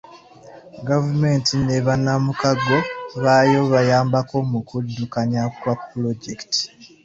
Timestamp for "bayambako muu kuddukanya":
3.73-5.41